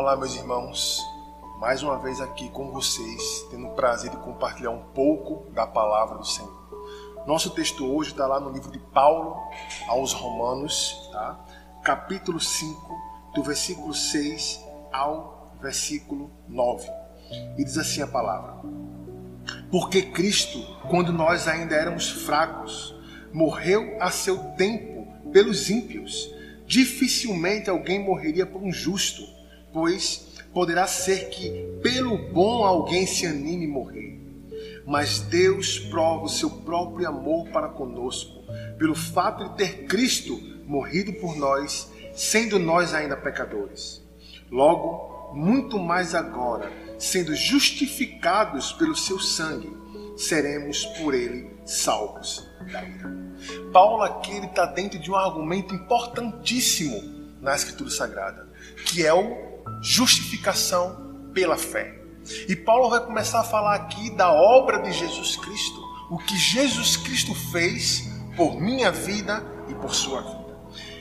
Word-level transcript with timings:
Olá, 0.00 0.16
meus 0.16 0.34
irmãos. 0.34 0.98
Mais 1.58 1.82
uma 1.82 1.98
vez 1.98 2.22
aqui 2.22 2.48
com 2.48 2.70
vocês, 2.70 3.46
tendo 3.50 3.66
o 3.66 3.74
prazer 3.74 4.10
de 4.10 4.16
compartilhar 4.16 4.70
um 4.70 4.82
pouco 4.94 5.52
da 5.52 5.66
palavra 5.66 6.16
do 6.16 6.26
Senhor. 6.26 6.50
Nosso 7.26 7.50
texto 7.50 7.84
hoje 7.84 8.12
está 8.12 8.26
lá 8.26 8.40
no 8.40 8.48
livro 8.50 8.70
de 8.70 8.78
Paulo 8.78 9.36
aos 9.88 10.14
Romanos, 10.14 11.10
tá? 11.12 11.38
capítulo 11.84 12.40
5, 12.40 12.98
do 13.34 13.42
versículo 13.42 13.92
6 13.92 14.64
ao 14.90 15.52
versículo 15.60 16.30
9. 16.48 16.88
E 17.58 17.62
diz 17.62 17.76
assim 17.76 18.00
a 18.00 18.06
palavra: 18.06 18.54
Porque 19.70 20.00
Cristo, 20.00 20.58
quando 20.88 21.12
nós 21.12 21.46
ainda 21.46 21.74
éramos 21.74 22.08
fracos, 22.08 22.94
morreu 23.34 23.98
a 24.00 24.10
seu 24.10 24.38
tempo 24.54 25.06
pelos 25.30 25.68
ímpios. 25.68 26.34
Dificilmente 26.64 27.68
alguém 27.68 28.02
morreria 28.02 28.46
por 28.46 28.62
um 28.62 28.72
justo 28.72 29.39
pois 29.72 30.30
poderá 30.52 30.86
ser 30.86 31.28
que 31.30 31.78
pelo 31.82 32.16
bom 32.32 32.64
alguém 32.64 33.06
se 33.06 33.26
anime 33.26 33.66
morrer. 33.66 34.18
Mas 34.86 35.20
Deus 35.20 35.78
prova 35.78 36.24
o 36.24 36.28
seu 36.28 36.50
próprio 36.50 37.08
amor 37.08 37.48
para 37.48 37.68
conosco, 37.68 38.42
pelo 38.78 38.94
fato 38.94 39.50
de 39.50 39.56
ter 39.56 39.86
Cristo 39.86 40.40
morrido 40.66 41.12
por 41.14 41.36
nós, 41.36 41.90
sendo 42.14 42.58
nós 42.58 42.94
ainda 42.94 43.16
pecadores. 43.16 44.02
Logo, 44.50 45.32
muito 45.34 45.78
mais 45.78 46.14
agora, 46.14 46.70
sendo 46.98 47.34
justificados 47.34 48.72
pelo 48.72 48.96
seu 48.96 49.18
sangue, 49.18 49.70
seremos 50.16 50.84
por 50.84 51.14
ele 51.14 51.50
salvos 51.64 52.48
da 52.72 52.82
ira. 52.82 53.10
Paulo 53.72 54.02
aqui 54.02 54.36
está 54.38 54.66
dentro 54.66 54.98
de 54.98 55.10
um 55.10 55.16
argumento 55.16 55.74
importantíssimo 55.74 57.00
na 57.40 57.54
Escritura 57.54 57.90
Sagrada, 57.90 58.48
que 58.86 59.06
é 59.06 59.14
o 59.14 59.49
justificação 59.82 61.30
pela 61.32 61.56
fé. 61.56 61.98
E 62.48 62.54
Paulo 62.54 62.90
vai 62.90 63.00
começar 63.00 63.40
a 63.40 63.44
falar 63.44 63.74
aqui 63.74 64.10
da 64.10 64.32
obra 64.32 64.82
de 64.82 64.92
Jesus 64.92 65.36
Cristo, 65.36 65.80
o 66.10 66.18
que 66.18 66.36
Jesus 66.36 66.96
Cristo 66.96 67.34
fez 67.50 68.08
por 68.36 68.60
minha 68.60 68.90
vida 68.90 69.44
e 69.68 69.74
por 69.74 69.94
sua 69.94 70.20
vida. 70.20 70.40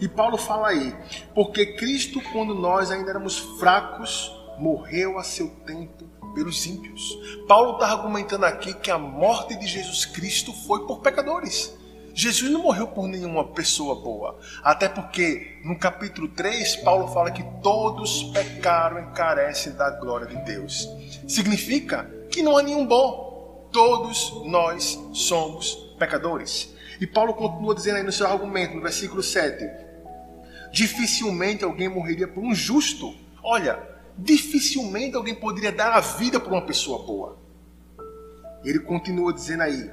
E 0.00 0.08
Paulo 0.08 0.36
fala 0.36 0.68
aí, 0.68 0.94
porque 1.34 1.74
Cristo, 1.74 2.20
quando 2.32 2.54
nós 2.54 2.90
ainda 2.90 3.10
éramos 3.10 3.38
fracos, 3.60 4.32
morreu 4.58 5.18
a 5.18 5.22
seu 5.22 5.48
tempo 5.66 6.04
pelos 6.34 6.66
ímpios. 6.66 7.16
Paulo 7.46 7.74
está 7.74 7.86
argumentando 7.88 8.46
aqui 8.46 8.74
que 8.74 8.90
a 8.90 8.98
morte 8.98 9.54
de 9.56 9.66
Jesus 9.66 10.04
Cristo 10.04 10.52
foi 10.52 10.86
por 10.86 11.00
pecadores. 11.00 11.76
Jesus 12.14 12.50
não 12.50 12.62
morreu 12.62 12.88
por 12.88 13.08
nenhuma 13.08 13.48
pessoa 13.48 13.94
boa. 13.94 14.38
Até 14.62 14.88
porque 14.88 15.58
no 15.64 15.78
capítulo 15.78 16.28
3, 16.28 16.76
Paulo 16.76 17.08
fala 17.08 17.30
que 17.30 17.42
todos 17.62 18.24
pecaram 18.24 19.00
e 19.00 19.12
carecem 19.14 19.72
da 19.72 19.90
glória 19.90 20.26
de 20.26 20.36
Deus. 20.44 20.88
Significa 21.26 22.10
que 22.30 22.42
não 22.42 22.56
há 22.56 22.62
nenhum 22.62 22.86
bom. 22.86 23.68
Todos 23.72 24.44
nós 24.44 24.98
somos 25.12 25.74
pecadores. 25.98 26.74
E 27.00 27.06
Paulo 27.06 27.32
continua 27.34 27.74
dizendo 27.74 27.96
aí 27.96 28.02
no 28.02 28.12
seu 28.12 28.26
argumento, 28.26 28.74
no 28.74 28.82
versículo 28.82 29.22
7: 29.22 29.64
Dificilmente 30.70 31.64
alguém 31.64 31.88
morreria 31.88 32.28
por 32.28 32.44
um 32.44 32.54
justo. 32.54 33.14
Olha, 33.42 33.82
dificilmente 34.16 35.16
alguém 35.16 35.34
poderia 35.34 35.72
dar 35.72 35.92
a 35.92 36.00
vida 36.00 36.38
por 36.38 36.52
uma 36.52 36.62
pessoa 36.62 37.04
boa. 37.04 37.38
Ele 38.64 38.80
continua 38.80 39.32
dizendo 39.32 39.62
aí: 39.62 39.90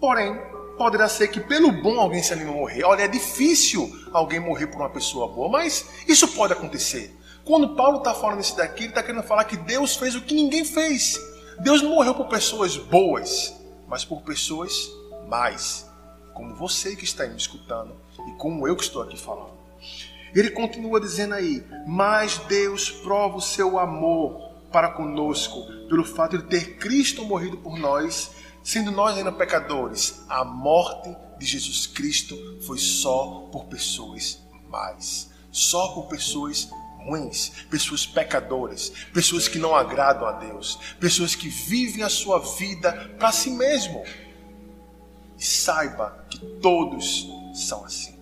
Porém, 0.00 0.38
poderá 0.76 1.08
ser 1.08 1.28
que 1.28 1.40
pelo 1.40 1.70
bom 1.70 1.98
alguém 1.98 2.22
se 2.22 2.32
anime 2.32 2.50
a 2.50 2.54
morrer. 2.54 2.84
Olha, 2.84 3.02
é 3.02 3.08
difícil 3.08 3.90
alguém 4.12 4.40
morrer 4.40 4.66
por 4.66 4.80
uma 4.80 4.90
pessoa 4.90 5.28
boa, 5.28 5.48
mas 5.48 5.88
isso 6.06 6.28
pode 6.28 6.52
acontecer. 6.52 7.16
Quando 7.44 7.74
Paulo 7.74 7.98
está 7.98 8.14
falando 8.14 8.40
isso 8.40 8.56
daqui, 8.56 8.84
ele 8.84 8.88
está 8.88 9.02
querendo 9.02 9.22
falar 9.22 9.44
que 9.44 9.56
Deus 9.56 9.96
fez 9.96 10.14
o 10.14 10.22
que 10.22 10.34
ninguém 10.34 10.64
fez. 10.64 11.20
Deus 11.60 11.82
não 11.82 11.90
morreu 11.90 12.14
por 12.14 12.26
pessoas 12.26 12.76
boas, 12.76 13.54
mas 13.86 14.04
por 14.04 14.22
pessoas 14.22 14.90
más, 15.28 15.86
como 16.32 16.54
você 16.54 16.96
que 16.96 17.04
está 17.04 17.26
me 17.26 17.36
escutando 17.36 17.94
e 18.28 18.32
como 18.32 18.66
eu 18.66 18.74
que 18.76 18.82
estou 18.82 19.02
aqui 19.02 19.18
falando. 19.18 19.54
Ele 20.34 20.50
continua 20.50 21.00
dizendo 21.00 21.34
aí: 21.34 21.64
Mas 21.86 22.38
Deus 22.38 22.90
prova 22.90 23.36
o 23.36 23.42
seu 23.42 23.78
amor 23.78 24.52
para 24.72 24.88
conosco, 24.88 25.62
pelo 25.88 26.04
fato 26.04 26.38
de 26.38 26.44
ter 26.44 26.76
Cristo 26.78 27.24
morrido 27.24 27.56
por 27.58 27.78
nós 27.78 28.32
Sendo 28.64 28.90
nós 28.90 29.14
ainda 29.18 29.30
pecadores, 29.30 30.22
a 30.26 30.42
morte 30.42 31.14
de 31.38 31.44
Jesus 31.44 31.86
Cristo 31.86 32.34
foi 32.62 32.78
só 32.78 33.46
por 33.52 33.66
pessoas 33.66 34.42
más, 34.70 35.28
só 35.52 35.88
por 35.88 36.06
pessoas 36.08 36.70
ruins, 37.04 37.50
pessoas 37.70 38.06
pecadoras, 38.06 38.90
pessoas 39.12 39.48
que 39.48 39.58
não 39.58 39.76
agradam 39.76 40.26
a 40.26 40.32
Deus, 40.32 40.78
pessoas 40.98 41.34
que 41.34 41.46
vivem 41.46 42.02
a 42.02 42.08
sua 42.08 42.38
vida 42.38 43.14
para 43.18 43.30
si 43.32 43.50
mesmo. 43.50 44.02
E 45.38 45.44
saiba 45.44 46.24
que 46.30 46.38
todos 46.62 47.28
são 47.52 47.84
assim. 47.84 48.18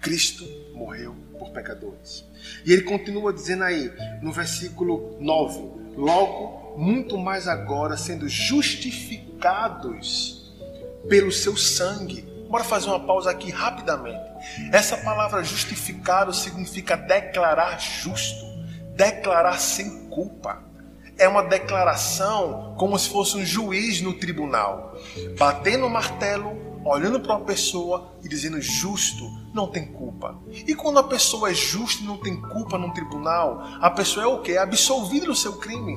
Cristo 0.00 0.44
morreu 0.74 1.14
por 1.38 1.50
pecadores. 1.50 2.24
E 2.66 2.72
ele 2.72 2.82
continua 2.82 3.32
dizendo 3.32 3.62
aí, 3.62 3.92
no 4.20 4.32
versículo 4.32 5.16
9: 5.20 5.83
Logo 5.96 6.76
muito 6.76 7.16
mais 7.16 7.48
agora 7.48 7.96
sendo 7.96 8.28
justificados 8.28 10.52
pelo 11.08 11.32
seu 11.32 11.56
sangue. 11.56 12.22
Bora 12.48 12.64
fazer 12.64 12.88
uma 12.88 13.00
pausa 13.00 13.30
aqui 13.30 13.50
rapidamente. 13.50 14.22
Essa 14.72 14.96
palavra 14.98 15.42
justificado 15.42 16.32
significa 16.32 16.96
declarar 16.96 17.80
justo, 17.80 18.44
declarar 18.94 19.58
sem 19.58 20.08
culpa. 20.08 20.62
É 21.16 21.28
uma 21.28 21.42
declaração 21.42 22.74
como 22.76 22.98
se 22.98 23.08
fosse 23.08 23.36
um 23.36 23.44
juiz 23.44 24.00
no 24.00 24.14
tribunal, 24.14 24.96
batendo 25.38 25.86
o 25.86 25.90
martelo, 25.90 26.73
olhando 26.84 27.18
para 27.18 27.36
uma 27.36 27.44
pessoa 27.44 28.12
e 28.22 28.28
dizendo 28.28 28.60
justo, 28.60 29.24
não 29.52 29.66
tem 29.66 29.86
culpa. 29.86 30.38
E 30.50 30.74
quando 30.74 30.98
a 30.98 31.04
pessoa 31.04 31.50
é 31.50 31.54
justa 31.54 32.02
e 32.02 32.06
não 32.06 32.18
tem 32.18 32.40
culpa 32.40 32.76
no 32.76 32.92
tribunal, 32.92 33.62
a 33.80 33.90
pessoa 33.90 34.24
é 34.24 34.28
o 34.28 34.42
que? 34.42 34.52
É 34.52 34.58
absolvida 34.58 35.26
do 35.26 35.34
seu 35.34 35.54
crime. 35.54 35.96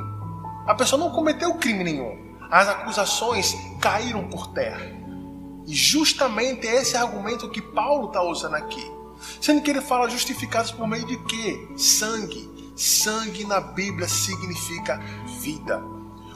A 0.65 0.73
pessoa 0.73 0.99
não 0.99 1.11
cometeu 1.11 1.53
crime 1.55 1.83
nenhum. 1.83 2.35
As 2.49 2.67
acusações 2.69 3.55
caíram 3.81 4.27
por 4.27 4.47
terra. 4.47 4.85
E 5.65 5.75
justamente 5.75 6.65
esse 6.65 6.95
argumento 6.95 7.49
que 7.49 7.61
Paulo 7.61 8.07
está 8.07 8.21
usando 8.21 8.55
aqui. 8.55 8.89
Sendo 9.41 9.61
que 9.61 9.69
ele 9.69 9.81
fala 9.81 10.09
justificados 10.09 10.71
por 10.71 10.87
meio 10.87 11.05
de 11.05 11.17
quê? 11.25 11.67
Sangue. 11.75 12.73
Sangue 12.75 13.43
na 13.43 13.59
Bíblia 13.59 14.07
significa 14.07 15.01
vida. 15.41 15.81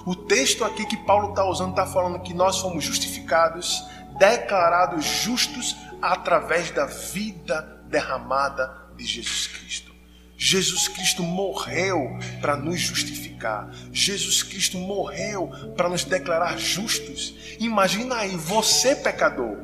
O 0.05 0.15
texto 0.15 0.65
aqui 0.65 0.85
que 0.85 0.97
Paulo 0.97 1.29
está 1.29 1.45
usando 1.45 1.69
está 1.71 1.85
falando 1.85 2.19
que 2.21 2.33
nós 2.33 2.59
fomos 2.59 2.83
justificados, 2.83 3.83
declarados 4.17 5.05
justos 5.05 5.75
através 6.01 6.71
da 6.71 6.85
vida 6.85 7.83
derramada 7.87 8.73
de 8.95 9.05
Jesus 9.05 9.47
Cristo. 9.47 9.91
Jesus 10.37 10.87
Cristo 10.87 11.21
morreu 11.21 12.17
para 12.41 12.57
nos 12.57 12.79
justificar. 12.79 13.69
Jesus 13.91 14.41
Cristo 14.41 14.77
morreu 14.77 15.51
para 15.77 15.87
nos 15.87 16.03
declarar 16.03 16.57
justos. 16.57 17.35
Imagina 17.59 18.15
aí, 18.15 18.35
você 18.35 18.95
pecador. 18.95 19.55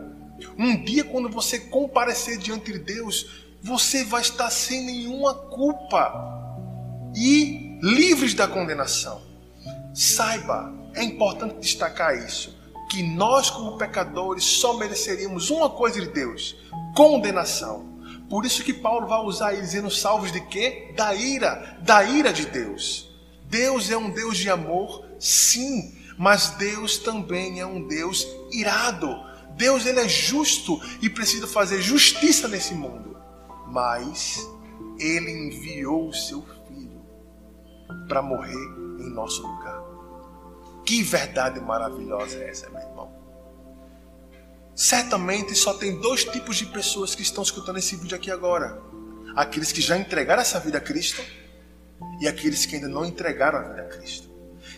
Um 0.58 0.84
dia, 0.84 1.03
quando 1.03 1.29
você 1.29 1.59
comparecer 1.59 2.38
diante 2.38 2.72
de 2.72 2.79
Deus, 2.79 3.47
você 3.62 4.03
vai 4.03 4.22
estar 4.22 4.50
sem 4.52 4.85
nenhuma 4.85 5.34
culpa 5.34 6.14
e 7.16 7.79
livres 7.81 8.34
da 8.34 8.47
condenação. 8.47 9.22
Saiba, 9.94 10.72
é 10.94 11.03
importante 11.03 11.59
destacar 11.59 12.16
isso, 12.17 12.57
que 12.89 13.03
nós, 13.03 13.49
como 13.49 13.78
pecadores, 13.78 14.43
só 14.43 14.73
mereceríamos 14.78 15.49
uma 15.49 15.69
coisa 15.69 15.99
de 16.01 16.07
Deus: 16.07 16.55
condenação. 16.95 17.97
Por 18.29 18.45
isso 18.45 18.63
que 18.63 18.73
Paulo 18.73 19.07
vai 19.07 19.19
usar 19.22 19.53
ele 19.53 19.61
dizendo 19.61 19.89
salvos 19.89 20.31
de 20.31 20.41
quê? 20.41 20.93
Da 20.95 21.16
ira, 21.16 21.78
da 21.81 22.03
ira 22.03 22.34
de 22.34 22.45
Deus. 22.45 23.09
Deus 23.45 23.89
é 23.89 23.97
um 23.97 24.09
Deus 24.09 24.37
de 24.37 24.49
amor, 24.49 25.05
sim, 25.17 25.95
mas 26.17 26.49
Deus 26.51 26.97
também 26.97 27.59
é 27.61 27.66
um 27.66 27.87
Deus 27.87 28.28
irado. 28.51 29.07
Deus 29.55 29.85
ele 29.85 30.01
é 30.01 30.07
justo 30.07 30.79
e 31.01 31.09
precisa 31.09 31.47
fazer 31.47 31.81
justiça 31.81 32.47
nesse 32.47 32.73
mundo. 32.73 33.17
Mas 33.67 34.45
ele 34.99 35.31
enviou 35.31 36.09
o 36.09 36.13
seu 36.13 36.45
filho 36.67 37.01
para 38.07 38.22
morrer 38.22 38.53
em 38.99 39.09
nosso 39.09 39.41
lugar. 39.41 39.77
Que 40.87 41.03
verdade 41.03 41.59
maravilhosa 41.59 42.37
é 42.37 42.49
essa, 42.49 42.69
meu 42.69 42.79
irmão? 42.79 43.11
Certamente 44.73 45.53
só 45.53 45.73
tem 45.73 45.99
dois 45.99 46.23
tipos 46.23 46.55
de 46.55 46.66
pessoas 46.66 47.13
que 47.13 47.22
estão 47.22 47.43
escutando 47.43 47.78
esse 47.78 47.97
vídeo 47.97 48.16
aqui 48.16 48.31
agora: 48.31 48.81
aqueles 49.35 49.73
que 49.73 49.81
já 49.81 49.97
entregaram 49.97 50.41
essa 50.41 50.61
vida 50.61 50.78
a 50.78 50.81
Cristo 50.81 51.22
e 52.22 52.28
aqueles 52.28 52.66
que 52.66 52.75
ainda 52.75 52.87
não 52.87 53.03
entregaram 53.03 53.59
a 53.59 53.63
vida 53.63 53.81
a 53.81 53.85
Cristo. 53.85 54.29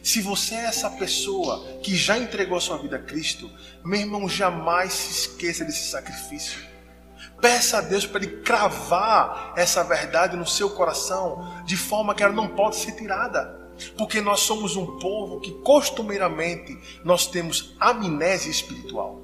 Se 0.02 0.20
você 0.20 0.56
é 0.56 0.66
essa 0.66 0.90
pessoa 0.90 1.80
que 1.84 1.96
já 1.96 2.18
entregou 2.18 2.58
a 2.58 2.62
sua 2.62 2.80
vida 2.80 2.96
a 2.96 3.04
Cristo, 3.04 3.48
meu 3.86 4.00
irmão, 4.00 4.28
jamais 4.28 4.94
se 4.94 5.12
esqueça 5.12 5.64
desse 5.64 5.92
sacrifício. 5.92 6.60
Peça 7.40 7.78
a 7.78 7.82
Deus 7.82 8.08
para 8.08 8.24
Ele 8.24 8.38
cravar 8.38 9.54
essa 9.56 9.84
verdade 9.84 10.36
no 10.36 10.48
seu 10.48 10.72
coração, 10.72 11.64
de 11.66 11.78
forma 11.78 12.16
que 12.16 12.24
ela 12.24 12.34
não 12.34 12.48
pode 12.48 12.78
ser 12.78 12.94
tirada. 12.94 13.59
Porque 13.98 14.22
nós 14.22 14.42
somos 14.42 14.76
um 14.76 14.98
povo 15.00 15.40
que 15.40 15.52
costumeiramente 15.52 16.78
nós 17.04 17.28
temos 17.28 17.76
amnésia 17.80 18.52
espiritual. 18.52 19.22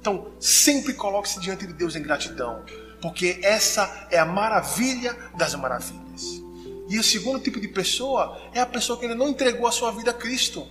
Então, 0.00 0.32
sempre 0.38 0.94
coloque-se 0.94 1.40
diante 1.40 1.66
de 1.66 1.72
Deus 1.72 1.96
em 1.96 2.02
gratidão, 2.02 2.64
porque 3.02 3.40
essa 3.42 4.06
é 4.10 4.18
a 4.18 4.24
maravilha 4.24 5.16
das 5.36 5.54
maravilhas. 5.54 6.42
E 6.88 6.98
o 6.98 7.02
segundo 7.02 7.40
tipo 7.40 7.60
de 7.60 7.68
pessoa 7.68 8.40
é 8.54 8.60
a 8.60 8.66
pessoa 8.66 8.98
que 8.98 9.04
ainda 9.04 9.16
não 9.16 9.28
entregou 9.28 9.66
a 9.66 9.72
sua 9.72 9.90
vida 9.90 10.12
a 10.12 10.14
Cristo. 10.14 10.66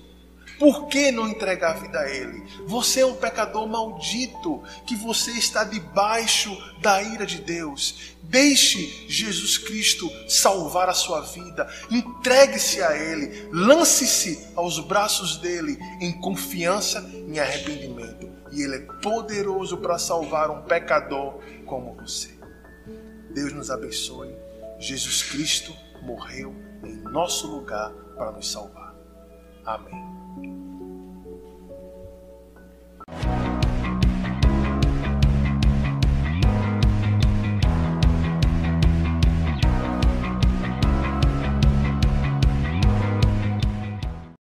Por 0.59 0.87
que 0.87 1.11
não 1.11 1.27
entregar 1.27 1.71
a 1.71 1.79
vida 1.79 1.99
a 1.99 2.09
Ele? 2.09 2.43
Você 2.65 3.01
é 3.01 3.05
um 3.05 3.15
pecador 3.15 3.67
maldito, 3.67 4.63
que 4.85 4.95
você 4.95 5.31
está 5.31 5.63
debaixo 5.63 6.55
da 6.81 7.01
ira 7.01 7.25
de 7.25 7.41
Deus. 7.41 8.15
Deixe 8.23 9.05
Jesus 9.07 9.57
Cristo 9.57 10.09
salvar 10.27 10.89
a 10.89 10.93
sua 10.93 11.21
vida. 11.21 11.67
Entregue-se 11.91 12.81
a 12.81 12.95
Ele. 12.95 13.49
Lance-se 13.51 14.47
aos 14.55 14.79
braços 14.79 15.37
dele 15.37 15.77
em 15.99 16.11
confiança, 16.13 17.01
em 17.13 17.39
arrependimento. 17.39 18.29
E 18.51 18.61
Ele 18.61 18.75
é 18.75 18.79
poderoso 19.01 19.77
para 19.77 19.99
salvar 19.99 20.49
um 20.49 20.61
pecador 20.61 21.39
como 21.65 21.95
você. 21.95 22.33
Deus 23.31 23.51
nos 23.51 23.69
abençoe. 23.69 24.33
Jesus 24.79 25.23
Cristo 25.23 25.75
morreu 26.01 26.55
em 26.83 26.95
nosso 27.11 27.47
lugar 27.47 27.91
para 28.15 28.31
nos 28.31 28.49
salvar. 28.49 28.95
Amém. 29.65 30.24